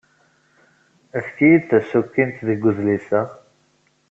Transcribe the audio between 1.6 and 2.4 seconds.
tasukint